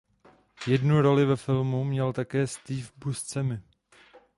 Jednu 0.67 1.01
roli 1.01 1.25
ve 1.25 1.35
filmu 1.35 1.83
měl 1.83 2.13
také 2.13 2.47
Steve 2.47 2.87
Buscemi. 2.97 3.61